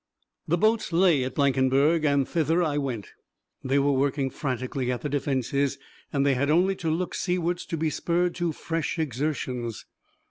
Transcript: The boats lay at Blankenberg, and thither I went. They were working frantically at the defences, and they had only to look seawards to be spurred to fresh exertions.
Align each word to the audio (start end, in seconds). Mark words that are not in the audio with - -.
The 0.47 0.57
boats 0.57 0.91
lay 0.91 1.23
at 1.23 1.35
Blankenberg, 1.35 2.05
and 2.05 2.27
thither 2.27 2.63
I 2.63 2.79
went. 2.79 3.13
They 3.63 3.77
were 3.77 3.91
working 3.91 4.31
frantically 4.31 4.91
at 4.91 5.01
the 5.01 5.09
defences, 5.09 5.77
and 6.11 6.25
they 6.25 6.33
had 6.33 6.49
only 6.49 6.75
to 6.77 6.89
look 6.89 7.13
seawards 7.13 7.67
to 7.67 7.77
be 7.77 7.91
spurred 7.91 8.33
to 8.33 8.51
fresh 8.51 8.97
exertions. 8.97 9.85